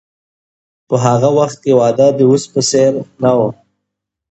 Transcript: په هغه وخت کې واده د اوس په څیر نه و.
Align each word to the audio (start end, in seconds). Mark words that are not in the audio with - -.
په 0.87 0.95
هغه 1.05 1.29
وخت 1.37 1.57
کې 1.63 1.73
واده 1.79 2.07
د 2.13 2.19
اوس 2.29 2.43
په 2.53 2.61
څیر 2.69 2.93
نه 3.23 3.31
و. 3.37 3.39